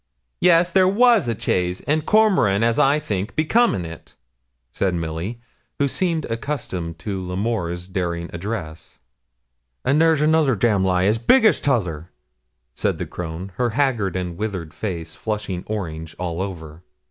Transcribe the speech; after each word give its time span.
'Yes, 0.39 0.71
there 0.71 0.87
was 0.87 1.27
a 1.27 1.39
chaise, 1.39 1.81
and 1.81 2.07
Cormoran, 2.07 2.63
as 2.63 2.79
I 2.79 2.97
think, 2.97 3.35
be 3.35 3.45
come 3.45 3.75
in 3.75 3.85
it,' 3.85 4.15
said 4.71 4.95
Milly, 4.95 5.39
who 5.77 5.87
seemed 5.87 6.25
accustomed 6.25 6.97
to 6.97 7.21
L'Amour's 7.23 7.87
daring 7.87 8.27
address. 8.33 8.99
'And 9.85 10.01
there's 10.01 10.21
another 10.21 10.55
damn 10.55 10.83
lie, 10.83 11.03
as 11.03 11.19
big 11.19 11.45
as 11.45 11.59
the 11.59 11.65
t'other,' 11.67 12.09
said 12.73 12.97
the 12.97 13.05
crone, 13.05 13.51
her 13.57 13.69
haggard 13.69 14.15
and 14.15 14.39
withered 14.39 14.73
face 14.73 15.13
flushing 15.13 15.63
orange 15.67 16.15
all 16.17 16.41
over. 16.41 16.81